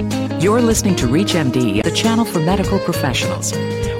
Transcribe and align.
You're 0.00 0.62
listening 0.62 0.96
to 0.96 1.06
ReachMD, 1.06 1.82
the 1.82 1.90
channel 1.90 2.24
for 2.24 2.40
medical 2.40 2.78
professionals. 2.78 3.52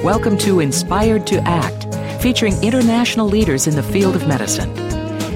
Welcome 0.02 0.38
to 0.38 0.60
Inspired 0.60 1.26
to 1.26 1.42
Act, 1.42 1.94
featuring 2.22 2.54
international 2.62 3.26
leaders 3.26 3.66
in 3.66 3.74
the 3.74 3.82
field 3.82 4.16
of 4.16 4.26
medicine. 4.26 4.74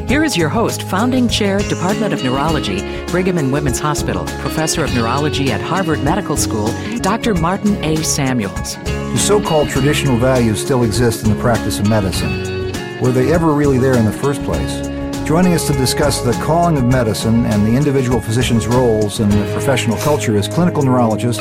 Here 0.09 0.25
is 0.25 0.39
your 0.39 0.49
host, 0.49 0.83
founding 0.85 1.29
chair, 1.29 1.59
Department 1.59 2.15
of 2.15 2.25
Neurology, 2.25 2.81
Brigham 3.09 3.37
and 3.37 3.53
Women's 3.53 3.79
Hospital, 3.79 4.25
professor 4.41 4.83
of 4.83 4.95
neurology 4.95 5.53
at 5.53 5.61
Harvard 5.61 6.03
Medical 6.03 6.37
School, 6.37 6.69
Dr. 7.01 7.35
Martin 7.35 7.77
A. 7.85 8.03
Samuels. 8.03 8.77
The 8.77 9.19
so 9.19 9.43
called 9.43 9.69
traditional 9.69 10.17
values 10.17 10.63
still 10.63 10.83
exist 10.83 11.25
in 11.25 11.31
the 11.31 11.41
practice 11.43 11.79
of 11.79 11.91
medicine. 11.91 12.73
Were 13.03 13.13
they 13.13 13.35
ever 13.35 13.53
really 13.53 13.77
there 13.77 13.99
in 13.99 14.07
the 14.07 14.13
first 14.13 14.43
place? 14.45 14.89
Joining 15.25 15.55
us 15.55 15.67
to 15.69 15.73
discuss 15.73 16.21
the 16.21 16.35
calling 16.45 16.77
of 16.77 16.85
medicine 16.85 17.47
and 17.47 17.67
the 17.67 17.75
individual 17.75 18.21
physician's 18.21 18.67
roles 18.67 19.21
in 19.21 19.31
the 19.31 19.51
professional 19.55 19.97
culture 19.97 20.37
is 20.37 20.47
clinical 20.47 20.83
neurologist, 20.83 21.41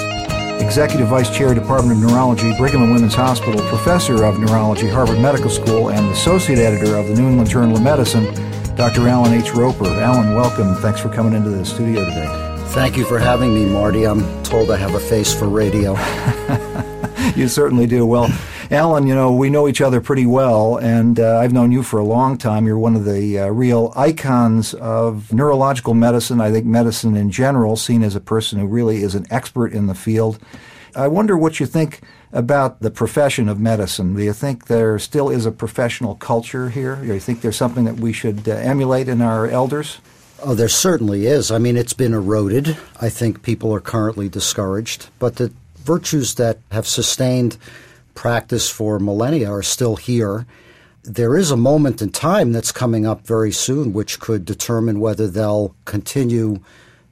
Executive 0.61 1.09
Vice 1.09 1.29
Chair, 1.35 1.53
Department 1.53 1.97
of 2.01 2.09
Neurology, 2.09 2.55
Brigham 2.57 2.83
and 2.83 2.93
Women's 2.93 3.13
Hospital, 3.13 3.59
Professor 3.67 4.23
of 4.23 4.39
Neurology, 4.39 4.87
Harvard 4.87 5.19
Medical 5.19 5.49
School, 5.49 5.89
and 5.91 6.09
Associate 6.11 6.59
Editor 6.59 6.95
of 6.95 7.09
the 7.09 7.15
New 7.15 7.27
England 7.27 7.49
Journal 7.49 7.75
of 7.75 7.83
Medicine, 7.83 8.33
Dr. 8.75 9.05
Allan 9.09 9.33
H. 9.33 9.53
Ropper. 9.53 9.87
Alan, 9.87 10.33
welcome. 10.33 10.75
Thanks 10.75 11.01
for 11.01 11.09
coming 11.09 11.33
into 11.33 11.49
the 11.49 11.65
studio 11.65 12.05
today. 12.05 12.55
Thank 12.67 12.95
you 12.95 13.03
for 13.03 13.19
having 13.19 13.53
me, 13.53 13.65
Marty. 13.65 14.07
I'm 14.07 14.43
told 14.43 14.71
I 14.71 14.77
have 14.77 14.95
a 14.95 14.99
face 14.99 15.33
for 15.33 15.49
radio. 15.49 15.91
you 17.35 17.49
certainly 17.49 17.85
do. 17.85 18.05
Well, 18.05 18.29
Allan, 18.73 19.05
you 19.05 19.13
know, 19.13 19.31
we 19.31 19.51
know 19.51 19.67
each 19.67 19.81
other 19.81 20.01
pretty 20.01 20.25
well, 20.25 20.77
and 20.77 21.19
uh, 21.19 21.37
I've 21.37 21.53
known 21.53 21.71
you 21.71 21.83
for 21.83 21.99
a 21.99 22.03
long 22.03 22.39
time. 22.39 22.65
You're 22.65 22.79
one 22.79 22.95
of 22.95 23.05
the 23.05 23.37
uh, 23.37 23.47
real 23.49 23.93
icons 23.95 24.73
of 24.73 25.31
neurological 25.31 25.93
medicine, 25.93 26.41
I 26.41 26.49
think 26.49 26.65
medicine 26.65 27.15
in 27.15 27.29
general, 27.29 27.75
seen 27.75 28.01
as 28.01 28.15
a 28.15 28.19
person 28.19 28.57
who 28.57 28.65
really 28.65 29.03
is 29.03 29.13
an 29.13 29.27
expert 29.29 29.73
in 29.73 29.85
the 29.85 29.93
field. 29.93 30.39
I 30.95 31.07
wonder 31.07 31.37
what 31.37 31.59
you 31.59 31.67
think 31.67 32.01
about 32.31 32.79
the 32.79 32.89
profession 32.89 33.47
of 33.47 33.59
medicine. 33.59 34.15
Do 34.15 34.23
you 34.23 34.33
think 34.33 34.65
there 34.65 34.97
still 34.97 35.29
is 35.29 35.45
a 35.45 35.51
professional 35.51 36.15
culture 36.15 36.69
here? 36.69 36.95
Do 36.95 37.13
you 37.13 37.19
think 37.19 37.41
there's 37.41 37.55
something 37.55 37.85
that 37.85 37.97
we 37.97 38.11
should 38.11 38.49
uh, 38.49 38.53
emulate 38.53 39.07
in 39.07 39.21
our 39.21 39.47
elders? 39.47 39.99
Oh, 40.41 40.55
there 40.55 40.67
certainly 40.67 41.27
is. 41.27 41.51
I 41.51 41.59
mean, 41.59 41.77
it's 41.77 41.93
been 41.93 42.15
eroded. 42.15 42.75
I 42.99 43.09
think 43.09 43.43
people 43.43 43.71
are 43.71 43.79
currently 43.79 44.29
discouraged. 44.29 45.09
But 45.19 45.35
the 45.35 45.53
virtues 45.77 46.33
that 46.35 46.57
have 46.71 46.87
sustained 46.87 47.57
practice 48.13 48.69
for 48.69 48.99
millennia 48.99 49.51
are 49.51 49.63
still 49.63 49.95
here. 49.95 50.45
There 51.03 51.35
is 51.35 51.51
a 51.51 51.57
moment 51.57 52.01
in 52.01 52.11
time 52.11 52.53
that's 52.53 52.71
coming 52.71 53.05
up 53.05 53.27
very 53.27 53.51
soon 53.51 53.93
which 53.93 54.19
could 54.19 54.45
determine 54.45 54.99
whether 54.99 55.27
they'll 55.27 55.75
continue 55.85 56.59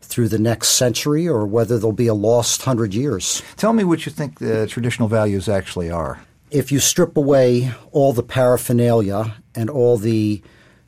through 0.02 0.28
the 0.28 0.40
next 0.40 0.70
century 0.70 1.28
or 1.28 1.46
whether 1.46 1.78
there'll 1.78 1.94
be 1.94 2.08
a 2.08 2.14
lost 2.14 2.62
hundred 2.64 2.94
years. 2.94 3.42
Tell 3.56 3.74
me 3.74 3.84
what 3.84 4.06
you 4.06 4.12
think 4.12 4.40
the 4.40 4.68
traditional 4.68 5.08
values 5.08 5.48
actually 5.48 5.90
are. 5.90 6.22
If 6.52 6.72
you 6.72 6.80
strip 6.80 7.16
away 7.16 7.72
all 7.92 8.12
the 8.12 8.24
paraphernalia 8.24 9.36
and 9.56 9.70
all 9.70 9.98
the 9.98 10.42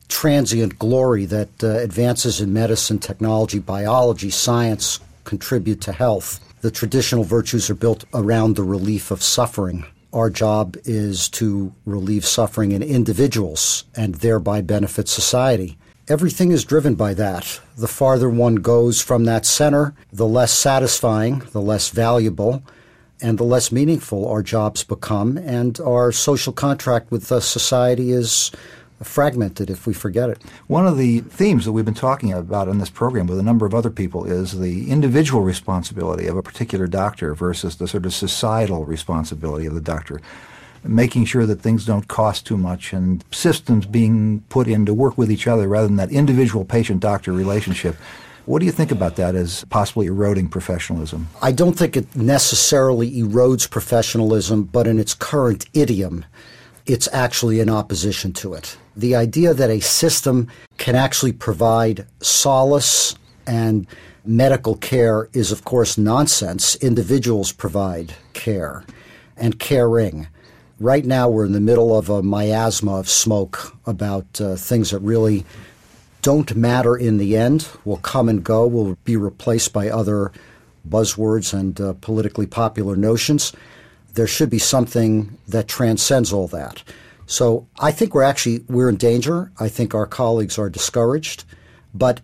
transient 0.08 0.78
glory 0.78 1.24
that 1.24 1.64
uh, 1.64 1.78
advances 1.78 2.40
in 2.40 2.52
medicine, 2.52 2.98
technology, 2.98 3.58
biology, 3.58 4.28
science 4.28 5.00
contribute 5.24 5.80
to 5.82 5.92
health, 5.92 6.40
the 6.60 6.70
traditional 6.70 7.24
virtues 7.24 7.70
are 7.70 7.74
built 7.74 8.04
around 8.12 8.56
the 8.56 8.62
relief 8.62 9.10
of 9.10 9.22
suffering 9.22 9.86
our 10.14 10.30
job 10.30 10.76
is 10.84 11.28
to 11.28 11.72
relieve 11.84 12.24
suffering 12.24 12.72
in 12.72 12.82
individuals 12.82 13.84
and 13.94 14.16
thereby 14.16 14.62
benefit 14.62 15.08
society. 15.08 15.76
Everything 16.06 16.50
is 16.50 16.64
driven 16.64 16.94
by 16.94 17.14
that. 17.14 17.60
The 17.76 17.88
farther 17.88 18.30
one 18.30 18.56
goes 18.56 19.00
from 19.00 19.24
that 19.24 19.44
center, 19.44 19.94
the 20.12 20.26
less 20.26 20.52
satisfying, 20.52 21.42
the 21.52 21.60
less 21.60 21.88
valuable, 21.88 22.62
and 23.20 23.38
the 23.38 23.44
less 23.44 23.72
meaningful 23.72 24.28
our 24.28 24.42
jobs 24.42 24.84
become, 24.84 25.38
and 25.38 25.80
our 25.80 26.12
social 26.12 26.52
contract 26.52 27.10
with 27.10 27.28
the 27.28 27.40
society 27.40 28.12
is 28.12 28.52
fragmented 29.06 29.70
if 29.70 29.86
we 29.86 29.94
forget 29.94 30.30
it. 30.30 30.42
One 30.66 30.86
of 30.86 30.98
the 30.98 31.20
themes 31.20 31.64
that 31.64 31.72
we've 31.72 31.84
been 31.84 31.94
talking 31.94 32.32
about 32.32 32.68
in 32.68 32.78
this 32.78 32.90
program 32.90 33.26
with 33.26 33.38
a 33.38 33.42
number 33.42 33.66
of 33.66 33.74
other 33.74 33.90
people 33.90 34.24
is 34.24 34.58
the 34.58 34.90
individual 34.90 35.42
responsibility 35.42 36.26
of 36.26 36.36
a 36.36 36.42
particular 36.42 36.86
doctor 36.86 37.34
versus 37.34 37.76
the 37.76 37.88
sort 37.88 38.06
of 38.06 38.14
societal 38.14 38.84
responsibility 38.84 39.66
of 39.66 39.74
the 39.74 39.80
doctor. 39.80 40.20
Making 40.82 41.24
sure 41.24 41.46
that 41.46 41.62
things 41.62 41.86
don't 41.86 42.08
cost 42.08 42.46
too 42.46 42.58
much 42.58 42.92
and 42.92 43.24
systems 43.30 43.86
being 43.86 44.42
put 44.50 44.68
in 44.68 44.84
to 44.86 44.92
work 44.92 45.16
with 45.16 45.30
each 45.30 45.46
other 45.46 45.66
rather 45.66 45.86
than 45.86 45.96
that 45.96 46.12
individual 46.12 46.64
patient 46.64 47.00
doctor 47.00 47.32
relationship. 47.32 47.96
What 48.46 48.58
do 48.58 48.66
you 48.66 48.72
think 48.72 48.90
about 48.90 49.16
that 49.16 49.34
as 49.34 49.64
possibly 49.70 50.06
eroding 50.06 50.48
professionalism? 50.48 51.28
I 51.40 51.52
don't 51.52 51.72
think 51.72 51.96
it 51.96 52.14
necessarily 52.14 53.10
erodes 53.22 53.70
professionalism, 53.70 54.64
but 54.64 54.86
in 54.86 54.98
its 54.98 55.14
current 55.14 55.64
idiom, 55.72 56.26
it's 56.84 57.08
actually 57.10 57.60
in 57.60 57.70
opposition 57.70 58.34
to 58.34 58.52
it 58.52 58.76
the 58.96 59.14
idea 59.16 59.54
that 59.54 59.70
a 59.70 59.80
system 59.80 60.48
can 60.78 60.94
actually 60.94 61.32
provide 61.32 62.06
solace 62.20 63.16
and 63.46 63.86
medical 64.24 64.76
care 64.76 65.28
is, 65.32 65.52
of 65.52 65.64
course, 65.64 65.98
nonsense. 65.98 66.76
Individuals 66.76 67.52
provide 67.52 68.14
care 68.32 68.84
and 69.36 69.58
caring. 69.58 70.28
Right 70.80 71.04
now, 71.04 71.28
we're 71.28 71.44
in 71.44 71.52
the 71.52 71.60
middle 71.60 71.96
of 71.96 72.08
a 72.08 72.22
miasma 72.22 72.96
of 72.98 73.08
smoke 73.08 73.76
about 73.86 74.40
uh, 74.40 74.56
things 74.56 74.90
that 74.90 75.00
really 75.00 75.44
don't 76.22 76.56
matter 76.56 76.96
in 76.96 77.18
the 77.18 77.36
end, 77.36 77.68
will 77.84 77.98
come 77.98 78.28
and 78.30 78.42
go, 78.42 78.66
will 78.66 78.96
be 79.04 79.16
replaced 79.16 79.72
by 79.72 79.90
other 79.90 80.32
buzzwords 80.88 81.52
and 81.52 81.80
uh, 81.80 81.92
politically 82.00 82.46
popular 82.46 82.96
notions. 82.96 83.52
There 84.14 84.26
should 84.26 84.48
be 84.48 84.58
something 84.58 85.36
that 85.48 85.68
transcends 85.68 86.32
all 86.32 86.48
that. 86.48 86.82
So 87.26 87.66
I 87.78 87.90
think 87.90 88.14
we're 88.14 88.22
actually 88.22 88.64
we're 88.68 88.88
in 88.88 88.96
danger. 88.96 89.52
I 89.58 89.68
think 89.68 89.94
our 89.94 90.06
colleagues 90.06 90.58
are 90.58 90.68
discouraged, 90.68 91.44
but 91.94 92.20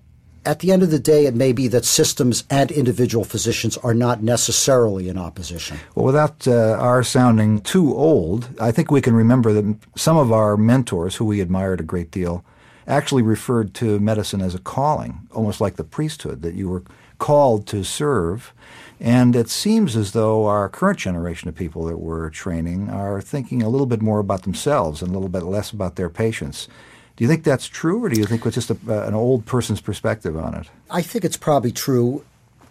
at 0.47 0.61
the 0.61 0.73
end 0.73 0.83
of 0.83 0.91
the 0.91 0.99
day, 0.99 1.27
it 1.27 1.35
may 1.35 1.53
be 1.53 1.69
that 1.69 1.85
systems 1.85 2.45
and 2.49 2.71
individual 2.71 3.25
physicians 3.25 3.77
are 3.79 3.93
not 3.93 4.23
necessarily 4.23 5.09
in 5.09 5.19
opposition. 5.19 5.79
Well, 5.95 6.07
without 6.07 6.49
uh, 6.49 6.77
our 6.81 7.03
sounding 7.03 7.61
too 7.61 7.95
old, 7.95 8.49
I 8.59 8.73
think 8.73 8.91
we 8.91 9.03
can 9.03 9.15
remember 9.15 9.53
that 9.53 9.77
some 9.97 10.17
of 10.17 10.33
our 10.33 10.57
mentors, 10.57 11.17
who 11.17 11.27
we 11.27 11.41
admired 11.41 11.81
a 11.81 11.85
great 11.85 12.11
deal, 12.11 12.43
actually 12.87 13.23
referred 13.23 13.75
to 13.75 14.01
medicine 14.01 14.41
as 14.41 14.55
a 14.55 14.59
calling, 14.59 15.29
almost 15.33 15.61
like 15.61 15.77
the 15.77 15.85
priesthood, 15.85 16.43
that 16.43 16.55
you 16.55 16.69
were 16.69 16.85
called 17.19 17.67
to 17.67 17.85
serve 17.85 18.55
and 19.01 19.35
it 19.35 19.49
seems 19.49 19.97
as 19.97 20.13
though 20.13 20.47
our 20.47 20.69
current 20.69 20.99
generation 20.99 21.49
of 21.49 21.55
people 21.55 21.85
that 21.87 21.97
we're 21.97 22.29
training 22.29 22.91
are 22.91 23.23
thinking 23.23 23.63
a 23.63 23.69
little 23.69 23.87
bit 23.87 24.03
more 24.03 24.19
about 24.19 24.43
themselves 24.43 25.01
and 25.01 25.11
a 25.11 25.15
little 25.15 25.31
bit 25.31 25.43
less 25.43 25.71
about 25.71 25.97
their 25.97 26.11
patients. 26.11 26.69
Do 27.17 27.25
you 27.25 27.29
think 27.29 27.45
that's 27.45 27.67
true, 27.67 28.05
or 28.05 28.09
do 28.09 28.19
you 28.19 28.27
think 28.27 28.45
it's 28.47 28.55
just 28.55 28.71
a, 28.71 29.07
an 29.07 29.15
old 29.15 29.47
person's 29.47 29.81
perspective 29.81 30.37
on 30.37 30.55
it? 30.55 30.71
I 30.91 31.03
think 31.03 31.25
it's 31.25 31.37
probably 31.37 31.73
true. 31.73 32.25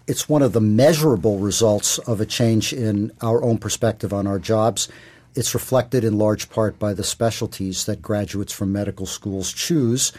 It's 0.08 0.30
one 0.30 0.42
of 0.42 0.54
the 0.54 0.62
measurable 0.62 1.40
results 1.40 1.98
of 2.00 2.22
a 2.22 2.26
change 2.26 2.74
in 2.74 3.12
our 3.22 3.44
own 3.44 3.58
perspective 3.58 4.14
on 4.14 4.26
our 4.26 4.40
jobs. 4.40 4.88
It's 5.36 5.54
reflected 5.54 6.04
in 6.04 6.18
large 6.18 6.50
part 6.50 6.80
by 6.80 6.94
the 6.94 7.04
specialties 7.04 7.86
that 7.86 8.02
graduates 8.02 8.52
from 8.52 8.72
medical 8.72 9.06
schools 9.06 9.54
choose. 9.54 10.12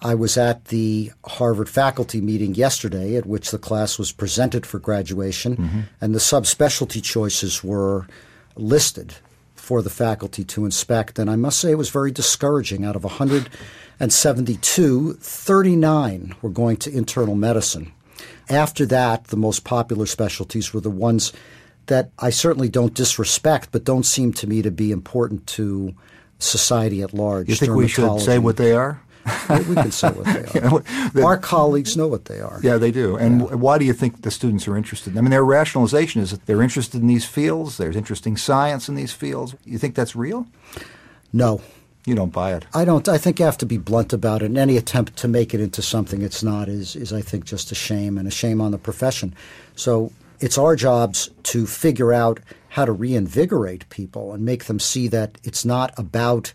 I 0.00 0.14
was 0.14 0.36
at 0.36 0.66
the 0.66 1.10
Harvard 1.24 1.68
faculty 1.68 2.20
meeting 2.20 2.54
yesterday 2.54 3.16
at 3.16 3.26
which 3.26 3.50
the 3.50 3.58
class 3.58 3.98
was 3.98 4.12
presented 4.12 4.64
for 4.64 4.78
graduation, 4.78 5.56
mm-hmm. 5.56 5.80
and 6.00 6.14
the 6.14 6.20
subspecialty 6.20 7.02
choices 7.02 7.64
were 7.64 8.06
listed 8.54 9.14
for 9.54 9.82
the 9.82 9.90
faculty 9.90 10.44
to 10.44 10.64
inspect. 10.64 11.18
And 11.18 11.28
I 11.28 11.36
must 11.36 11.58
say 11.58 11.72
it 11.72 11.78
was 11.78 11.90
very 11.90 12.10
discouraging. 12.10 12.84
Out 12.84 12.96
of 12.96 13.04
172, 13.04 15.12
39 15.14 16.34
were 16.42 16.50
going 16.50 16.76
to 16.78 16.96
internal 16.96 17.34
medicine. 17.34 17.92
After 18.48 18.86
that, 18.86 19.24
the 19.24 19.36
most 19.36 19.64
popular 19.64 20.06
specialties 20.06 20.72
were 20.72 20.80
the 20.80 20.90
ones 20.90 21.32
that 21.86 22.10
I 22.18 22.30
certainly 22.30 22.68
don't 22.68 22.94
disrespect, 22.94 23.70
but 23.72 23.84
don't 23.84 24.04
seem 24.04 24.32
to 24.34 24.46
me 24.46 24.62
to 24.62 24.70
be 24.70 24.92
important 24.92 25.46
to 25.48 25.94
society 26.38 27.02
at 27.02 27.12
large. 27.12 27.48
You 27.48 27.56
think 27.56 27.74
we 27.74 27.88
should 27.88 28.20
say 28.20 28.38
what 28.38 28.56
they 28.56 28.72
are? 28.72 29.02
We 29.68 29.74
can 29.74 29.90
say 29.90 30.10
what 30.10 30.24
they 30.26 30.60
are. 30.60 30.82
yeah, 31.14 31.24
Our 31.24 31.38
colleagues 31.38 31.96
know 31.96 32.06
what 32.06 32.26
they 32.26 32.40
are. 32.40 32.60
Yeah, 32.62 32.76
they 32.76 32.90
do. 32.90 33.16
And 33.16 33.40
yeah. 33.40 33.54
why 33.54 33.78
do 33.78 33.84
you 33.84 33.92
think 33.92 34.22
the 34.22 34.30
students 34.30 34.66
are 34.68 34.76
interested? 34.76 35.16
I 35.16 35.20
mean, 35.20 35.30
their 35.30 35.44
rationalization 35.44 36.22
is 36.22 36.30
that 36.30 36.46
they're 36.46 36.62
interested 36.62 37.00
in 37.00 37.06
these 37.06 37.24
fields. 37.24 37.76
There's 37.76 37.96
interesting 37.96 38.36
science 38.36 38.88
in 38.88 38.94
these 38.94 39.12
fields. 39.12 39.54
You 39.64 39.78
think 39.78 39.94
that's 39.94 40.14
real? 40.16 40.46
No. 41.32 41.60
You 42.04 42.14
don't 42.14 42.32
buy 42.32 42.54
it. 42.54 42.64
I 42.72 42.86
don't. 42.86 43.06
I 43.06 43.18
think 43.18 43.38
you 43.38 43.44
have 43.44 43.58
to 43.58 43.66
be 43.66 43.76
blunt 43.76 44.14
about 44.14 44.40
it. 44.40 44.46
And 44.46 44.56
any 44.56 44.78
attempt 44.78 45.16
to 45.16 45.28
make 45.28 45.52
it 45.52 45.60
into 45.60 45.82
something 45.82 46.22
it's 46.22 46.42
not 46.42 46.68
is, 46.68 46.96
is 46.96 47.12
I 47.12 47.20
think, 47.20 47.44
just 47.44 47.70
a 47.70 47.74
shame 47.74 48.16
and 48.16 48.26
a 48.26 48.30
shame 48.30 48.62
on 48.62 48.70
the 48.70 48.78
profession. 48.78 49.34
So 49.76 50.10
it's 50.40 50.56
our 50.56 50.74
jobs 50.74 51.28
to 51.42 51.66
figure 51.66 52.12
out 52.14 52.40
how 52.70 52.86
to 52.86 52.92
reinvigorate 52.92 53.88
people 53.90 54.32
and 54.32 54.44
make 54.44 54.64
them 54.64 54.80
see 54.80 55.08
that 55.08 55.36
it's 55.44 55.64
not 55.66 55.92
about 55.98 56.52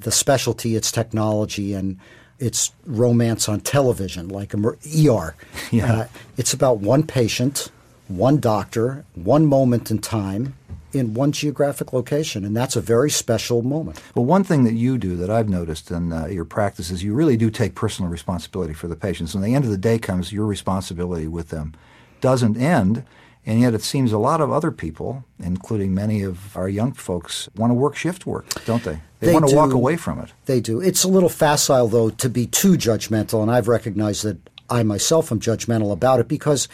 the 0.00 0.12
specialty, 0.12 0.76
it's 0.76 0.92
technology, 0.92 1.72
and 1.72 1.98
it's 2.38 2.72
romance 2.84 3.48
on 3.48 3.60
television, 3.60 4.28
like 4.28 4.54
ER. 4.54 5.34
Yeah. 5.70 5.92
Uh, 5.92 6.06
it's 6.36 6.52
about 6.52 6.78
one 6.78 7.02
patient, 7.02 7.70
one 8.08 8.38
doctor, 8.38 9.04
one 9.14 9.46
moment 9.46 9.90
in 9.90 9.98
time, 9.98 10.54
in 10.92 11.14
one 11.14 11.32
geographic 11.32 11.92
location, 11.92 12.44
and 12.44 12.56
that's 12.56 12.76
a 12.76 12.80
very 12.80 13.10
special 13.10 13.62
moment. 13.62 14.02
Well, 14.14 14.24
one 14.24 14.44
thing 14.44 14.64
that 14.64 14.74
you 14.74 14.98
do 14.98 15.16
that 15.16 15.30
I've 15.30 15.48
noticed 15.48 15.90
in 15.90 16.12
uh, 16.12 16.26
your 16.26 16.44
practice 16.44 16.90
is 16.90 17.02
you 17.02 17.14
really 17.14 17.36
do 17.36 17.50
take 17.50 17.74
personal 17.74 18.10
responsibility 18.10 18.74
for 18.74 18.88
the 18.88 18.96
patients. 18.96 19.34
When 19.34 19.42
the 19.42 19.54
end 19.54 19.64
of 19.64 19.70
the 19.70 19.78
day 19.78 19.98
comes, 19.98 20.32
your 20.32 20.46
responsibility 20.46 21.26
with 21.26 21.48
them 21.48 21.74
doesn't 22.20 22.56
end. 22.56 23.04
And 23.48 23.60
yet, 23.60 23.74
it 23.74 23.82
seems 23.82 24.12
a 24.12 24.18
lot 24.18 24.40
of 24.40 24.50
other 24.50 24.72
people, 24.72 25.24
including 25.38 25.94
many 25.94 26.22
of 26.22 26.56
our 26.56 26.68
young 26.68 26.92
folks, 26.92 27.48
want 27.54 27.70
to 27.70 27.74
work 27.74 27.94
shift 27.94 28.26
work, 28.26 28.44
don't 28.64 28.82
they? 28.82 28.98
They, 29.20 29.28
They 29.28 29.32
want 29.32 29.48
to 29.48 29.54
walk 29.54 29.72
away 29.72 29.96
from 29.96 30.18
it. 30.18 30.32
They 30.46 30.60
do. 30.60 30.80
It's 30.80 31.04
a 31.04 31.08
little 31.08 31.28
facile, 31.28 31.86
though, 31.86 32.10
to 32.10 32.28
be 32.28 32.46
too 32.48 32.72
judgmental, 32.72 33.42
and 33.42 33.50
I've 33.50 33.68
recognized 33.68 34.24
that 34.24 34.38
I 34.68 34.82
myself 34.82 35.30
am 35.30 35.38
judgmental 35.38 35.92
about 35.92 36.18
it 36.18 36.26
because 36.26 36.66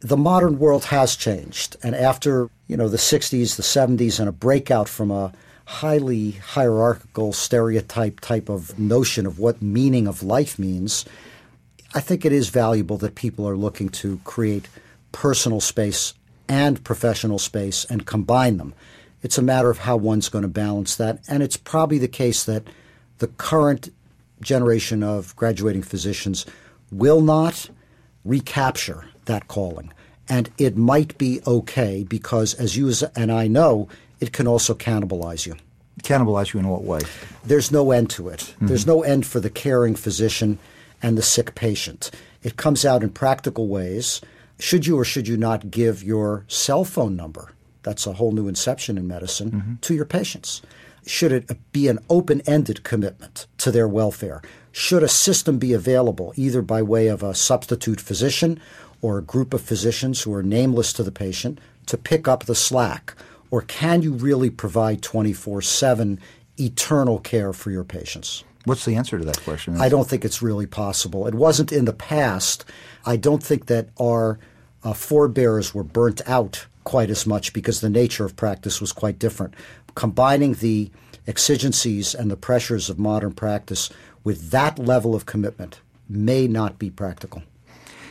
the 0.00 0.18
modern 0.18 0.58
world 0.58 0.84
has 0.86 1.16
changed. 1.16 1.78
And 1.82 1.94
after, 1.94 2.50
you 2.68 2.76
know, 2.76 2.88
the 2.88 2.98
60s, 2.98 3.56
the 3.56 3.62
70s, 3.62 4.20
and 4.20 4.28
a 4.28 4.32
breakout 4.32 4.90
from 4.90 5.10
a 5.10 5.32
highly 5.64 6.32
hierarchical 6.32 7.32
stereotype 7.32 8.20
type 8.20 8.50
of 8.50 8.78
notion 8.78 9.24
of 9.24 9.38
what 9.38 9.62
meaning 9.62 10.06
of 10.06 10.22
life 10.22 10.58
means, 10.58 11.06
I 11.94 12.00
think 12.00 12.26
it 12.26 12.32
is 12.32 12.50
valuable 12.50 12.98
that 12.98 13.14
people 13.14 13.48
are 13.48 13.56
looking 13.56 13.88
to 13.90 14.20
create 14.24 14.68
personal 15.14 15.60
space 15.60 16.12
and 16.48 16.82
professional 16.84 17.38
space 17.38 17.86
and 17.86 18.04
combine 18.04 18.58
them. 18.58 18.74
It's 19.22 19.38
a 19.38 19.42
matter 19.42 19.70
of 19.70 19.78
how 19.78 19.96
one's 19.96 20.28
going 20.28 20.42
to 20.42 20.48
balance 20.48 20.96
that. 20.96 21.20
And 21.28 21.42
it's 21.42 21.56
probably 21.56 21.98
the 21.98 22.08
case 22.08 22.44
that 22.44 22.64
the 23.18 23.28
current 23.28 23.90
generation 24.42 25.02
of 25.02 25.34
graduating 25.36 25.82
physicians 25.82 26.44
will 26.90 27.20
not 27.20 27.70
recapture 28.24 29.08
that 29.24 29.46
calling. 29.48 29.92
And 30.28 30.50
it 30.58 30.76
might 30.76 31.16
be 31.16 31.40
okay 31.46 32.02
because, 32.02 32.52
as 32.54 32.76
you 32.76 32.92
and 33.14 33.30
I 33.30 33.46
know, 33.46 33.88
it 34.20 34.32
can 34.32 34.46
also 34.46 34.74
cannibalize 34.74 35.46
you 35.46 35.54
Cannibalize 36.02 36.52
you 36.52 36.60
in 36.60 36.68
what 36.68 36.82
way? 36.82 37.00
there's 37.44 37.70
no 37.70 37.92
end 37.92 38.10
to 38.10 38.28
it. 38.28 38.40
Mm-hmm. 38.40 38.66
There's 38.66 38.86
no 38.86 39.02
end 39.02 39.26
for 39.26 39.38
the 39.38 39.48
caring 39.48 39.94
physician 39.94 40.58
and 41.00 41.16
the 41.16 41.22
sick 41.22 41.54
patient. 41.54 42.10
It 42.42 42.56
comes 42.56 42.84
out 42.84 43.02
in 43.02 43.10
practical 43.10 43.68
ways. 43.68 44.20
Should 44.58 44.86
you 44.86 44.98
or 44.98 45.04
should 45.04 45.28
you 45.28 45.36
not 45.36 45.70
give 45.70 46.02
your 46.02 46.44
cell 46.48 46.84
phone 46.84 47.16
number? 47.16 47.52
That's 47.82 48.06
a 48.06 48.14
whole 48.14 48.32
new 48.32 48.48
inception 48.48 48.96
in 48.96 49.06
medicine 49.06 49.50
mm-hmm. 49.50 49.74
to 49.82 49.94
your 49.94 50.04
patients. 50.04 50.62
Should 51.06 51.32
it 51.32 51.72
be 51.72 51.88
an 51.88 51.98
open 52.08 52.40
ended 52.46 52.82
commitment 52.82 53.46
to 53.58 53.70
their 53.70 53.86
welfare? 53.86 54.40
Should 54.72 55.02
a 55.02 55.08
system 55.08 55.58
be 55.58 55.72
available 55.74 56.32
either 56.36 56.62
by 56.62 56.82
way 56.82 57.08
of 57.08 57.22
a 57.22 57.34
substitute 57.34 58.00
physician 58.00 58.58
or 59.02 59.18
a 59.18 59.22
group 59.22 59.52
of 59.52 59.60
physicians 59.60 60.22
who 60.22 60.32
are 60.32 60.42
nameless 60.42 60.92
to 60.94 61.02
the 61.02 61.12
patient 61.12 61.60
to 61.86 61.98
pick 61.98 62.26
up 62.26 62.44
the 62.44 62.54
slack? 62.54 63.14
Or 63.50 63.60
can 63.60 64.02
you 64.02 64.14
really 64.14 64.50
provide 64.50 65.02
24 65.02 65.60
7 65.62 66.18
eternal 66.58 67.18
care 67.18 67.52
for 67.52 67.70
your 67.70 67.84
patients? 67.84 68.44
What's 68.64 68.84
the 68.84 68.96
answer 68.96 69.18
to 69.18 69.24
that 69.24 69.40
question? 69.42 69.80
I 69.80 69.88
don't 69.88 70.08
think 70.08 70.24
it's 70.24 70.42
really 70.42 70.66
possible. 70.66 71.26
It 71.26 71.34
wasn't 71.34 71.72
in 71.72 71.84
the 71.84 71.92
past. 71.92 72.64
I 73.04 73.16
don't 73.16 73.42
think 73.42 73.66
that 73.66 73.88
our 74.00 74.38
uh, 74.82 74.94
forebears 74.94 75.74
were 75.74 75.84
burnt 75.84 76.22
out 76.26 76.66
quite 76.84 77.10
as 77.10 77.26
much 77.26 77.52
because 77.52 77.80
the 77.80 77.90
nature 77.90 78.24
of 78.24 78.36
practice 78.36 78.80
was 78.80 78.92
quite 78.92 79.18
different. 79.18 79.54
Combining 79.94 80.54
the 80.54 80.90
exigencies 81.26 82.14
and 82.14 82.30
the 82.30 82.36
pressures 82.36 82.90
of 82.90 82.98
modern 82.98 83.32
practice 83.32 83.90
with 84.22 84.50
that 84.50 84.78
level 84.78 85.14
of 85.14 85.26
commitment 85.26 85.80
may 86.08 86.46
not 86.46 86.78
be 86.78 86.90
practical. 86.90 87.42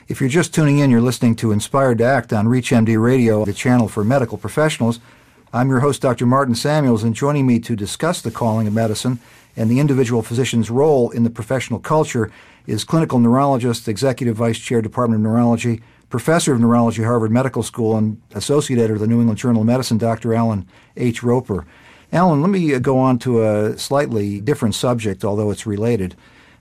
If 0.08 0.20
you're 0.20 0.30
just 0.30 0.54
tuning 0.54 0.80
in, 0.80 0.92
you're 0.92 1.02
listening 1.02 1.36
to 1.38 1.52
Inspired 1.52 2.00
to 2.00 2.04
Act 2.04 2.34
on 2.34 2.48
ReachMD 2.48 3.02
Radio, 3.02 3.46
the 3.46 3.54
channel 3.54 3.88
for 3.88 4.04
medical 4.04 4.38
professionals. 4.38 5.00
I'm 5.54 5.70
your 5.70 5.80
host, 5.80 6.02
Dr. 6.02 6.26
Martin 6.26 6.56
Samuels, 6.56 7.04
and 7.04 7.16
joining 7.16 7.48
me 7.48 7.60
to 7.60 7.76
discuss 7.76 8.22
the 8.22 8.32
calling 8.32 8.68
of 8.68 8.74
medicine 8.74 9.20
and 9.56 9.70
the 9.70 9.80
individual 9.80 10.22
physician's 10.22 10.70
role 10.70 11.10
in 11.12 11.24
the 11.24 11.30
professional 11.30 11.80
culture 11.80 12.32
is 12.66 12.84
clinical 12.84 13.20
neurologist, 13.20 13.88
executive 13.88 14.36
vice 14.36 14.60
chair, 14.60 14.82
Department 14.82 15.20
of 15.20 15.24
Neurology, 15.24 15.82
professor 16.10 16.54
of 16.54 16.60
neurology, 16.60 17.04
Harvard 17.04 17.32
Medical 17.32 17.64
School, 17.64 17.98
and 17.98 18.22
associate 18.36 18.78
editor 18.78 18.94
of 18.94 19.00
the 19.00 19.08
New 19.08 19.20
England 19.20 19.40
Journal 19.40 19.62
of 19.62 19.68
Medicine, 19.68 19.98
Dr. 19.98 20.34
Allan 20.34 20.68
H. 20.96 21.24
Ropper. 21.24 21.66
Alan, 22.12 22.42
let 22.42 22.52
me 22.52 22.78
go 22.80 23.00
on 23.00 23.18
to 23.20 23.44
a 23.44 23.78
slightly 23.78 24.40
different 24.40 24.76
subject, 24.76 25.26
although 25.26 25.50
it's 25.50 25.66
related. 25.66 26.16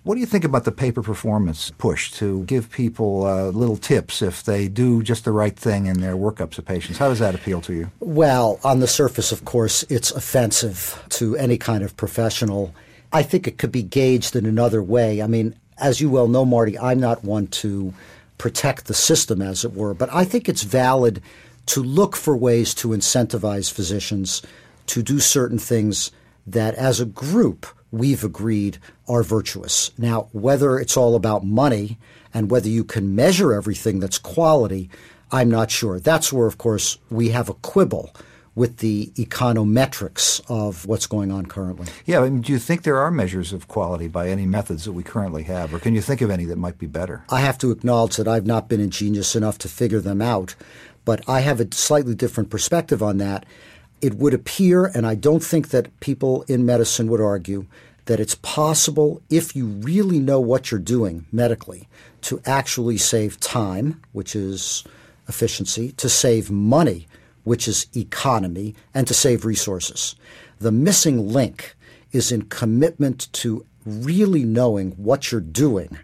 What 0.05 0.17
do 0.17 0.21
you 0.21 0.27
think 0.27 0.43
about 0.43 0.65
the 0.65 0.73
pay 0.73 0.91
for 0.91 1.01
performance 1.01 1.71
push 1.79 2.11
to 2.13 2.43
give 2.43 2.73
people 2.73 3.25
uh, 3.25 3.51
little 3.51 3.77
tips 3.77 4.21
if 4.21 4.43
they 4.43 4.67
do 4.67 5.01
just 5.01 5.25
the 5.25 5.31
right 5.31 5.57
thing 5.57 5.87
in 5.87 6.01
their 6.01 6.17
workups 6.17 6.59
of 6.59 6.65
patients? 6.65 6.99
How 6.99 7.09
does 7.09 7.21
that 7.21 7.37
appeal 7.37 7.61
to 7.61 7.73
you? 7.73 7.91
Well, 8.01 8.59
on 8.65 8.81
the 8.81 8.89
surface, 8.89 9.31
of 9.31 9.45
course, 9.45 9.85
it's 9.85 10.11
offensive 10.11 11.01
to 11.11 11.37
any 11.37 11.57
kind 11.57 11.85
of 11.85 11.97
professional. 11.97 12.75
I 13.13 13.23
think 13.23 13.47
it 13.47 13.59
could 13.59 13.71
be 13.71 13.85
gauged 13.85 14.35
in 14.35 14.45
another 14.45 14.83
way. 14.83 15.23
I 15.23 15.29
mean, 15.29 15.55
as 15.79 16.01
you 16.01 16.11
well 16.11 16.27
know, 16.27 16.45
Marty, 16.45 16.77
I'm 16.77 16.99
not 16.99 17.23
one 17.23 17.47
to 17.49 17.95
protect 18.39 18.87
the 18.87 18.95
system, 18.95 19.41
as 19.41 19.65
it 19.65 19.73
were, 19.73 19.95
but 19.95 20.13
I 20.13 20.25
think 20.25 20.49
it's 20.49 20.65
valid 20.65 21.23
to 21.67 21.81
look 21.81 22.17
for 22.17 22.37
ways 22.37 22.75
to 22.75 22.89
incentivize 22.89 23.73
physicians 23.73 24.43
to 24.87 25.01
do 25.01 25.21
certain 25.21 25.61
things 25.61 26.11
that, 26.47 26.75
as 26.75 27.01
a 27.01 27.07
group, 27.07 27.67
we've 27.91 28.25
agreed 28.25 28.79
are 29.09 29.23
virtuous. 29.23 29.91
Now, 29.99 30.29
whether 30.33 30.79
it's 30.79 30.97
all 30.97 31.15
about 31.15 31.45
money 31.45 31.99
and 32.33 32.51
whether 32.51 32.69
you 32.69 32.85
can 32.85 33.15
measure 33.15 33.53
everything 33.53 34.01
that's 34.01 34.19
quality, 34.19 34.91
I'm 35.31 35.51
not 35.51 35.71
sure. 35.71 36.01
That's 36.01 36.33
where, 36.33 36.47
of 36.47 36.59
course, 36.59 36.99
we 37.11 37.31
have 37.31 37.49
a 37.49 37.55
quibble 37.55 38.15
with 38.55 38.79
the 38.79 39.07
econometrics 39.15 40.41
of 40.49 40.85
what's 40.87 41.07
going 41.07 41.31
on 41.33 41.47
currently. 41.47 41.87
Yeah, 42.05 42.21
I 42.21 42.25
mean, 42.29 42.43
do 42.43 42.53
you 42.53 42.59
think 42.59 42.83
there 42.83 42.99
are 42.99 43.11
measures 43.11 43.53
of 43.53 43.67
quality 43.67 44.09
by 44.09 44.29
any 44.29 44.45
methods 44.45 44.85
that 44.85 44.93
we 44.93 45.03
currently 45.03 45.45
have, 45.45 45.73
or 45.73 45.79
can 45.79 45.95
you 45.95 46.03
think 46.03 46.21
of 46.21 46.31
any 46.31 46.45
that 46.45 46.59
might 46.59 46.79
be 46.79 46.87
better? 46.87 47.25
I 47.31 47.41
have 47.41 47.57
to 47.59 47.71
acknowledge 47.71 48.17
that 48.17 48.29
I've 48.29 48.47
not 48.47 48.69
been 48.69 48.81
ingenious 48.81 49.35
enough 49.35 49.57
to 49.59 49.69
figure 49.69 50.01
them 50.01 50.21
out, 50.21 50.55
but 51.07 51.27
I 51.27 51.41
have 51.41 51.61
a 51.61 51.75
slightly 51.75 52.15
different 52.15 52.51
perspective 52.51 53.03
on 53.03 53.17
that. 53.19 53.47
It 54.03 54.15
would 54.15 54.35
appear, 54.35 54.87
and 54.87 55.07
I 55.07 55.15
don't 55.15 55.43
think 55.43 55.69
that 55.69 55.99
people 56.01 56.43
in 56.49 56.67
medicine 56.67 57.07
would 57.07 57.21
argue, 57.21 57.67
that 58.07 58.21
it's 58.21 58.35
possible, 58.35 59.23
if 59.31 59.55
you 59.55 59.67
really 59.67 60.19
know 60.19 60.41
what 60.41 60.71
you're 60.71 60.81
doing 60.81 61.25
medically, 61.31 61.89
to 62.23 62.43
actually 62.45 62.99
save 62.99 63.39
time, 63.41 64.03
which 64.13 64.35
is 64.35 64.85
efficiency, 65.29 65.93
to 65.93 66.09
save 66.09 66.51
money, 66.51 67.07
which 67.45 67.69
is 67.69 67.87
economy, 67.97 68.75
and 68.93 69.07
to 69.07 69.15
save 69.15 69.45
resources. 69.45 70.17
The 70.59 70.73
missing 70.73 71.29
link 71.29 71.77
is 72.11 72.33
in 72.33 72.43
commitment 72.43 73.33
to 73.35 73.65
really 73.87 74.45
knowing 74.45 74.93
what 74.93 75.31
you're 75.31 75.41
doing. 75.41 75.97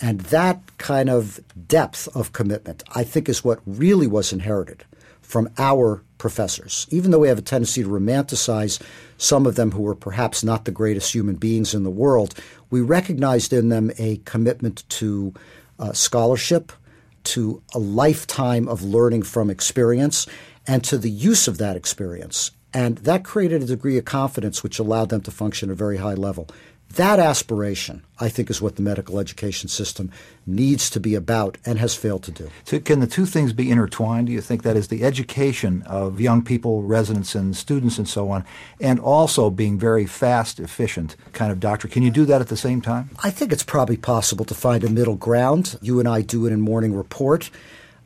And 0.00 0.20
that 0.22 0.60
kind 0.78 1.10
of 1.10 1.40
depth 1.68 2.08
of 2.14 2.32
commitment, 2.32 2.82
I 2.94 3.04
think, 3.04 3.28
is 3.28 3.44
what 3.44 3.60
really 3.66 4.06
was 4.06 4.32
inherited 4.32 4.84
from 5.24 5.48
our 5.58 6.02
professors. 6.18 6.86
Even 6.90 7.10
though 7.10 7.18
we 7.18 7.28
have 7.28 7.38
a 7.38 7.42
tendency 7.42 7.82
to 7.82 7.88
romanticize 7.88 8.80
some 9.18 9.46
of 9.46 9.56
them 9.56 9.72
who 9.72 9.82
were 9.82 9.94
perhaps 9.94 10.44
not 10.44 10.64
the 10.64 10.70
greatest 10.70 11.12
human 11.12 11.34
beings 11.34 11.74
in 11.74 11.82
the 11.82 11.90
world, 11.90 12.34
we 12.70 12.80
recognized 12.80 13.52
in 13.52 13.68
them 13.68 13.90
a 13.98 14.18
commitment 14.24 14.88
to 14.88 15.34
uh, 15.78 15.92
scholarship, 15.92 16.72
to 17.24 17.62
a 17.74 17.78
lifetime 17.78 18.68
of 18.68 18.82
learning 18.82 19.22
from 19.22 19.50
experience, 19.50 20.26
and 20.66 20.84
to 20.84 20.98
the 20.98 21.10
use 21.10 21.48
of 21.48 21.58
that 21.58 21.76
experience. 21.76 22.50
And 22.72 22.98
that 22.98 23.24
created 23.24 23.62
a 23.62 23.66
degree 23.66 23.98
of 23.98 24.04
confidence 24.04 24.62
which 24.62 24.78
allowed 24.78 25.08
them 25.08 25.20
to 25.22 25.30
function 25.30 25.70
at 25.70 25.74
a 25.74 25.76
very 25.76 25.98
high 25.98 26.14
level. 26.14 26.48
That 26.90 27.18
aspiration, 27.18 28.04
I 28.20 28.28
think, 28.28 28.50
is 28.50 28.62
what 28.62 28.76
the 28.76 28.82
medical 28.82 29.18
education 29.18 29.68
system 29.68 30.12
needs 30.46 30.88
to 30.90 31.00
be 31.00 31.16
about 31.16 31.58
and 31.66 31.80
has 31.80 31.96
failed 31.96 32.22
to 32.24 32.30
do. 32.30 32.50
So 32.62 32.78
can 32.78 33.00
the 33.00 33.08
two 33.08 33.26
things 33.26 33.52
be 33.52 33.68
intertwined? 33.68 34.28
Do 34.28 34.32
you 34.32 34.40
think 34.40 34.62
that 34.62 34.76
is 34.76 34.88
the 34.88 35.02
education 35.02 35.82
of 35.86 36.20
young 36.20 36.42
people, 36.42 36.84
residents, 36.84 37.34
and 37.34 37.56
students, 37.56 37.98
and 37.98 38.08
so 38.08 38.30
on, 38.30 38.44
and 38.80 39.00
also 39.00 39.50
being 39.50 39.76
very 39.76 40.06
fast, 40.06 40.60
efficient 40.60 41.16
kind 41.32 41.50
of 41.50 41.58
doctor? 41.58 41.88
Can 41.88 42.04
you 42.04 42.12
do 42.12 42.24
that 42.26 42.40
at 42.40 42.46
the 42.46 42.56
same 42.56 42.80
time? 42.80 43.10
I 43.24 43.30
think 43.30 43.50
it's 43.52 43.64
probably 43.64 43.96
possible 43.96 44.44
to 44.44 44.54
find 44.54 44.84
a 44.84 44.88
middle 44.88 45.16
ground. 45.16 45.76
You 45.82 45.98
and 45.98 46.08
I 46.08 46.20
do 46.20 46.46
it 46.46 46.52
in 46.52 46.60
Morning 46.60 46.94
Report, 46.94 47.50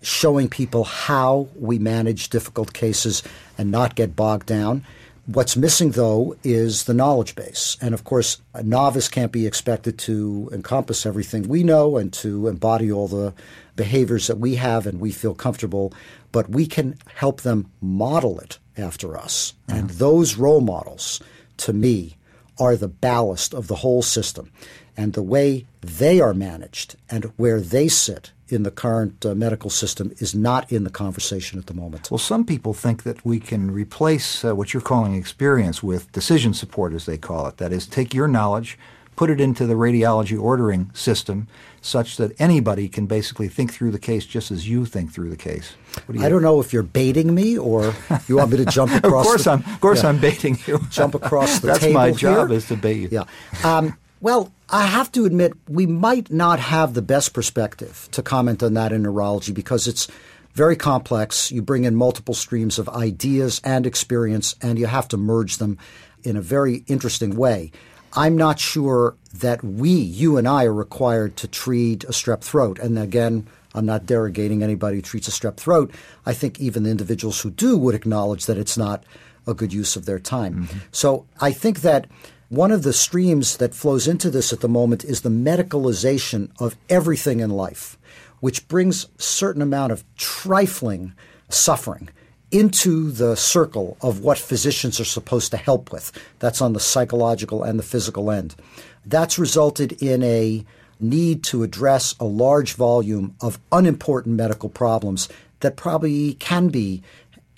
showing 0.00 0.49
people 0.49 0.85
how 0.85 1.49
we 1.56 1.78
manage 1.78 2.30
difficult 2.30 2.73
cases 2.73 3.23
and 3.58 3.70
not 3.70 3.97
get 3.97 4.16
bogged 4.16 4.47
down. 4.47 4.85
What's 5.30 5.58
missing, 5.58 5.90
though, 5.90 6.37
is 6.42 6.85
the 6.85 6.94
knowledge 6.94 7.35
base. 7.35 7.76
And 7.82 7.92
of 7.92 8.02
course, 8.02 8.40
a 8.54 8.62
novice 8.62 9.08
can't 9.11 9.30
be 9.30 9.47
expected 9.47 9.99
to 9.99 10.49
encompass 10.54 11.04
everything 11.04 11.42
we 11.42 11.62
know 11.62 11.99
and 11.99 12.11
to 12.14 12.49
embody 12.49 12.90
all 12.90 13.08
the 13.08 13.35
behaviors 13.76 14.26
that 14.28 14.38
we 14.38 14.54
have 14.54 14.87
and 14.87 14.99
we 14.99 15.12
feel 15.12 15.35
comfortable, 15.35 15.92
but 16.32 16.49
we 16.49 16.66
can 16.66 16.97
help 17.14 17.42
them 17.42 17.70
model 17.82 18.40
it 18.40 18.58
after 18.78 19.18
us. 19.18 19.52
And 19.68 19.90
those 19.90 20.37
role 20.37 20.62
models, 20.62 21.20
to 21.58 21.75
me, 21.75 22.16
are 22.58 22.75
the 22.75 22.88
ballast 22.88 23.52
of 23.52 23.66
the 23.66 23.76
whole 23.76 24.00
system. 24.00 24.50
And 24.97 25.12
the 25.12 25.23
way 25.23 25.66
they 25.82 26.20
are 26.20 26.32
managed 26.32 26.97
and 27.11 27.26
where 27.37 27.61
they 27.61 27.88
sit 27.88 28.32
in 28.48 28.62
the 28.62 28.70
current 28.70 29.24
uh, 29.24 29.34
medical 29.34 29.70
system 29.70 30.12
is 30.18 30.34
not 30.34 30.70
in 30.72 30.84
the 30.84 30.90
conversation 30.90 31.58
at 31.58 31.66
the 31.66 31.74
moment. 31.74 32.10
Well, 32.10 32.18
some 32.18 32.44
people 32.44 32.74
think 32.74 33.02
that 33.02 33.24
we 33.24 33.40
can 33.40 33.70
replace 33.70 34.44
uh, 34.44 34.54
what 34.54 34.72
you're 34.72 34.80
calling 34.80 35.14
experience 35.14 35.82
with 35.82 36.10
decision 36.12 36.54
support, 36.54 36.92
as 36.92 37.06
they 37.06 37.18
call 37.18 37.46
it. 37.46 37.58
That 37.58 37.72
is, 37.72 37.86
take 37.86 38.14
your 38.14 38.28
knowledge, 38.28 38.78
put 39.16 39.30
it 39.30 39.40
into 39.40 39.66
the 39.66 39.74
radiology 39.74 40.40
ordering 40.40 40.90
system 40.94 41.48
such 41.80 42.16
that 42.16 42.32
anybody 42.40 42.88
can 42.88 43.06
basically 43.06 43.48
think 43.48 43.72
through 43.72 43.90
the 43.90 43.98
case 43.98 44.24
just 44.26 44.50
as 44.50 44.68
you 44.68 44.84
think 44.84 45.12
through 45.12 45.30
the 45.30 45.36
case. 45.36 45.74
Do 46.10 46.22
I 46.22 46.28
don't 46.28 46.42
know 46.42 46.60
if 46.60 46.72
you're 46.72 46.82
baiting 46.82 47.34
me 47.34 47.58
or 47.58 47.94
you 48.28 48.36
want 48.36 48.50
me 48.50 48.58
to 48.58 48.64
jump 48.64 48.92
across. 49.04 49.26
of 49.26 49.28
course, 49.30 49.44
the, 49.44 49.50
I'm. 49.52 49.58
Of 49.60 49.80
course, 49.80 50.02
yeah, 50.02 50.08
I'm 50.08 50.18
baiting 50.18 50.58
you. 50.66 50.78
jump 50.90 51.14
across 51.14 51.60
the 51.60 51.68
That's 51.68 51.78
table. 51.80 52.00
That's 52.00 52.14
my 52.14 52.18
job 52.18 52.48
here. 52.48 52.56
is 52.58 52.68
to 52.68 52.76
bait 52.76 52.98
you. 52.98 53.08
Yeah. 53.10 53.24
Um, 53.64 53.96
well, 54.20 54.52
I 54.68 54.87
have 54.87 55.10
to 55.12 55.25
admit 55.25 55.52
we 55.68 55.87
might 55.87 56.30
not 56.30 56.60
have 56.60 56.94
the 56.94 57.02
best 57.02 57.32
perspective 57.32 58.08
to 58.12 58.22
comment 58.22 58.62
on 58.62 58.75
that 58.75 58.92
in 58.92 59.02
neurology 59.02 59.52
because 59.52 59.87
it's 59.87 60.08
very 60.52 60.76
complex. 60.76 61.52
You 61.52 61.62
bring 61.62 61.84
in 61.84 61.94
multiple 61.94 62.34
streams 62.34 62.78
of 62.78 62.88
ideas 62.88 63.60
and 63.64 63.87
experience, 63.87 64.56
and 64.60 64.78
you 64.78 64.87
have 64.87 65.08
to 65.08 65.16
merge 65.16 65.58
them 65.58 65.78
in 66.25 66.37
a 66.37 66.42
very 66.42 66.84
interesting 66.87 67.37
way. 67.37 67.70
I'm 68.14 68.37
not 68.37 68.58
sure 68.58 69.16
that 69.34 69.62
we, 69.62 69.90
you 69.90 70.37
and 70.37 70.48
I, 70.48 70.64
are 70.64 70.75
required 70.75 71.37
to 71.38 71.48
treat 71.48 72.04
a 72.04 72.08
strep 72.08 72.40
throat. 72.40 72.78
And 72.78 72.98
again, 72.98 73.46
I'm 73.75 73.87
not 73.87 74.06
derogating 74.06 74.62
anybody 74.62 74.96
who 74.96 75.02
treats 75.02 75.28
a 75.28 75.30
strep 75.30 75.56
throat. 75.56 75.92
I 76.26 76.32
think 76.32 76.58
even 76.58 76.82
the 76.82 76.90
individuals 76.90 77.40
who 77.40 77.50
do 77.50 77.76
would 77.78 77.94
acknowledge 77.94 78.46
that 78.46 78.58
it's 78.58 78.78
not 78.78 79.04
a 79.46 79.54
good 79.54 79.72
use 79.72 79.94
of 79.94 80.06
their 80.06 80.18
time. 80.18 80.64
Mm-hmm. 80.64 80.78
So 80.90 81.26
I 81.40 81.52
think 81.52 81.82
that 81.82 82.06
one 82.48 82.72
of 82.72 82.82
the 82.82 82.94
streams 82.94 83.58
that 83.58 83.74
flows 83.74 84.08
into 84.08 84.30
this 84.30 84.54
at 84.54 84.60
the 84.60 84.68
moment 84.68 85.04
is 85.04 85.20
the 85.20 85.28
medicalization 85.28 86.50
of 86.58 86.76
everything 86.88 87.40
in 87.40 87.50
life, 87.50 87.98
which 88.40 88.66
brings 88.68 89.06
certain 89.18 89.60
amount 89.60 89.92
of 89.92 90.02
trifling 90.16 91.12
suffering 91.50 92.08
into 92.50 93.10
the 93.10 93.36
circle 93.36 93.98
of 94.00 94.20
what 94.20 94.38
physicians 94.38 94.98
are 94.98 95.04
supposed 95.04 95.50
to 95.50 95.58
help 95.58 95.92
with. 95.92 96.10
That's 96.38 96.62
on 96.62 96.72
the 96.72 96.80
psychological 96.80 97.62
and 97.62 97.78
the 97.78 97.82
physical 97.82 98.30
end. 98.30 98.56
That's 99.04 99.38
resulted 99.38 99.92
in 100.02 100.22
a 100.22 100.64
need 100.98 101.44
to 101.44 101.62
address 101.62 102.14
a 102.18 102.24
large 102.24 102.72
volume 102.72 103.34
of 103.42 103.58
unimportant 103.70 104.36
medical 104.36 104.70
problems 104.70 105.28
that 105.60 105.76
probably 105.76 106.34
can 106.34 106.68
be 106.68 107.02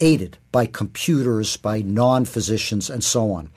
aided 0.00 0.37
by 0.50 0.66
computers, 0.66 1.56
by 1.56 1.80
non 1.82 2.25
physicians, 2.25 2.90
and 2.90 3.04
so 3.04 3.30
on. 3.30 3.50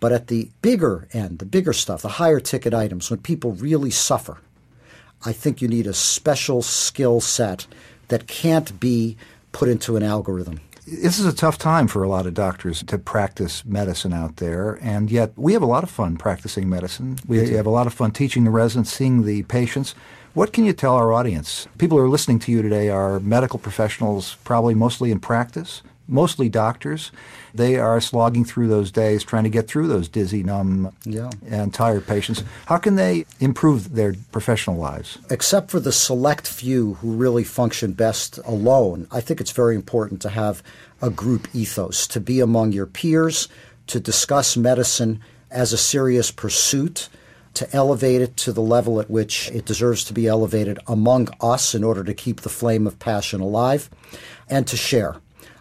But 0.00 0.12
at 0.12 0.26
the 0.26 0.50
bigger 0.62 1.06
end, 1.12 1.38
the 1.38 1.44
bigger 1.44 1.72
stuff, 1.72 2.02
the 2.02 2.08
higher 2.08 2.40
ticket 2.40 2.74
items, 2.74 3.10
when 3.10 3.20
people 3.20 3.52
really 3.52 3.90
suffer, 3.90 4.38
I 5.24 5.32
think 5.32 5.60
you 5.60 5.68
need 5.68 5.86
a 5.86 5.94
special 5.94 6.62
skill 6.62 7.20
set 7.20 7.66
that 8.08 8.26
can't 8.26 8.80
be 8.80 9.16
put 9.52 9.68
into 9.68 9.96
an 9.96 10.02
algorithm 10.02 10.60
this 10.90 11.18
is 11.18 11.26
a 11.26 11.32
tough 11.32 11.56
time 11.56 11.86
for 11.86 12.02
a 12.02 12.08
lot 12.08 12.26
of 12.26 12.34
doctors 12.34 12.82
to 12.84 12.98
practice 12.98 13.64
medicine 13.64 14.12
out 14.12 14.36
there, 14.36 14.78
and 14.82 15.10
yet 15.10 15.32
we 15.36 15.52
have 15.52 15.62
a 15.62 15.66
lot 15.66 15.84
of 15.84 15.90
fun 15.90 16.16
practicing 16.16 16.68
medicine. 16.68 17.18
We 17.26 17.50
have 17.50 17.66
a 17.66 17.70
lot 17.70 17.86
of 17.86 17.94
fun 17.94 18.10
teaching 18.10 18.44
the 18.44 18.50
residents, 18.50 18.92
seeing 18.92 19.24
the 19.24 19.44
patients. 19.44 19.94
What 20.34 20.52
can 20.52 20.64
you 20.64 20.72
tell 20.72 20.94
our 20.94 21.12
audience? 21.12 21.68
People 21.78 21.98
who 21.98 22.04
are 22.04 22.08
listening 22.08 22.38
to 22.40 22.52
you 22.52 22.62
today 22.62 22.88
are 22.88 23.20
medical 23.20 23.58
professionals, 23.58 24.36
probably 24.42 24.74
mostly 24.74 25.10
in 25.10 25.20
practice 25.20 25.82
mostly 26.10 26.48
doctors. 26.48 27.12
They 27.54 27.76
are 27.76 28.00
slogging 28.00 28.44
through 28.44 28.68
those 28.68 28.90
days 28.90 29.24
trying 29.24 29.44
to 29.44 29.50
get 29.50 29.68
through 29.68 29.88
those 29.88 30.08
dizzy, 30.08 30.42
numb, 30.42 30.94
yeah. 31.04 31.30
and 31.48 31.72
tired 31.72 32.06
patients. 32.06 32.42
How 32.66 32.78
can 32.78 32.96
they 32.96 33.26
improve 33.38 33.94
their 33.94 34.14
professional 34.32 34.76
lives? 34.76 35.18
Except 35.30 35.70
for 35.70 35.80
the 35.80 35.92
select 35.92 36.46
few 36.46 36.94
who 36.94 37.12
really 37.12 37.44
function 37.44 37.92
best 37.92 38.38
alone, 38.44 39.06
I 39.10 39.20
think 39.20 39.40
it's 39.40 39.52
very 39.52 39.74
important 39.74 40.20
to 40.22 40.28
have 40.28 40.62
a 41.00 41.10
group 41.10 41.48
ethos, 41.54 42.06
to 42.08 42.20
be 42.20 42.40
among 42.40 42.72
your 42.72 42.86
peers, 42.86 43.48
to 43.86 44.00
discuss 44.00 44.56
medicine 44.56 45.20
as 45.50 45.72
a 45.72 45.78
serious 45.78 46.30
pursuit 46.30 47.08
to 47.54 47.76
elevate 47.76 48.20
it 48.20 48.36
to 48.36 48.52
the 48.52 48.60
level 48.60 49.00
at 49.00 49.10
which 49.10 49.50
it 49.50 49.64
deserves 49.64 50.04
to 50.04 50.12
be 50.12 50.26
elevated 50.26 50.78
among 50.86 51.28
us 51.40 51.74
in 51.74 51.84
order 51.84 52.04
to 52.04 52.14
keep 52.14 52.40
the 52.40 52.48
flame 52.48 52.86
of 52.86 52.98
passion 52.98 53.40
alive, 53.40 53.90
and 54.48 54.66
to 54.66 54.76
share. 54.76 55.16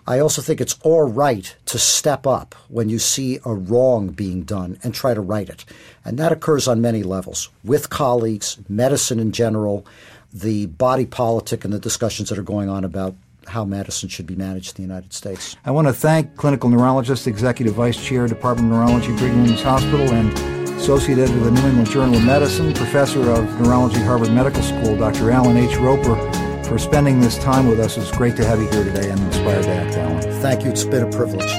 I 0.09 0.19
also 0.19 0.41
think 0.41 0.59
it's 0.59 0.75
all 0.81 1.07
right 1.07 1.55
to 1.67 1.77
step 1.77 2.25
up 2.25 2.55
when 2.67 2.89
you 2.89 2.97
see 2.97 3.39
a 3.45 3.53
wrong 3.53 4.07
being 4.07 4.41
done 4.41 4.79
and 4.81 4.91
try 4.91 5.13
to 5.13 5.21
right 5.21 5.47
it. 5.47 5.65
And 6.03 6.17
that 6.17 6.31
occurs 6.31 6.67
on 6.67 6.81
many 6.81 7.03
levels 7.03 7.49
with 7.63 7.91
colleagues, 7.91 8.57
medicine 8.67 9.19
in 9.19 9.31
general, 9.31 9.85
the 10.33 10.65
body 10.65 11.05
politic, 11.05 11.63
and 11.63 11.71
the 11.71 11.79
discussions 11.79 12.29
that 12.29 12.39
are 12.39 12.43
going 12.43 12.69
on 12.69 12.83
about 12.83 13.13
how 13.45 13.63
medicine 13.65 14.09
should 14.09 14.25
be 14.25 14.35
managed 14.35 14.71
in 14.79 14.83
the 14.83 14.91
United 14.91 15.13
States. 15.13 15.55
I 15.63 15.69
want 15.69 15.87
to 15.87 15.93
thank 15.93 16.35
clinical 16.37 16.71
neurologist, 16.71 17.27
executive 17.27 17.75
vice 17.75 18.03
chair, 18.03 18.27
Department 18.27 18.71
of 18.71 18.79
Neurology, 18.79 19.15
Brigham 19.15 19.43
Women's 19.43 19.61
Hospital, 19.61 20.11
and 20.11 20.33
associate 20.79 21.19
editor 21.19 21.37
of 21.37 21.43
the 21.43 21.51
New 21.51 21.67
England 21.67 21.89
Journal 21.91 22.15
of 22.15 22.23
Medicine, 22.23 22.73
professor 22.73 23.29
of 23.29 23.61
neurology, 23.61 23.99
Harvard 23.99 24.31
Medical 24.31 24.63
School, 24.63 24.97
Dr. 24.97 25.29
Allan 25.29 25.57
H. 25.57 25.75
Ropper 25.77 26.38
for 26.69 26.77
spending 26.77 27.19
this 27.19 27.37
time 27.39 27.67
with 27.67 27.79
us. 27.79 27.97
It's 27.97 28.11
great 28.11 28.35
to 28.37 28.45
have 28.45 28.61
you 28.61 28.69
here 28.69 28.83
today 28.83 29.09
and 29.09 29.19
Inspired 29.19 29.63
to 29.63 29.71
Act, 29.71 29.97
Allan. 29.97 30.41
Thank 30.41 30.63
you. 30.63 30.69
It's 30.69 30.83
been 30.83 31.03
a 31.03 31.11
privilege. 31.11 31.51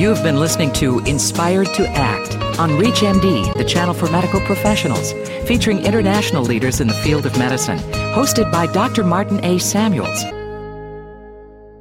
You've 0.00 0.22
been 0.22 0.38
listening 0.38 0.72
to 0.74 1.00
Inspired 1.00 1.74
to 1.74 1.86
Act 1.88 2.36
on 2.58 2.70
ReachMD, 2.70 3.54
the 3.54 3.64
channel 3.64 3.94
for 3.94 4.08
medical 4.10 4.40
professionals, 4.40 5.12
featuring 5.46 5.84
international 5.84 6.44
leaders 6.44 6.80
in 6.80 6.86
the 6.86 6.94
field 6.94 7.26
of 7.26 7.36
medicine, 7.36 7.78
hosted 8.14 8.50
by 8.52 8.66
Dr. 8.66 9.02
Martin 9.02 9.44
A. 9.44 9.58
Samuels. 9.58 10.24